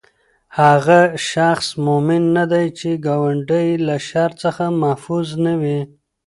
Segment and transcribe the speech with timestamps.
[0.59, 0.99] هغه
[1.29, 5.79] شخص مؤمن نه دی، چې ګاونډی ئي له شر څخه محفوظ نه وي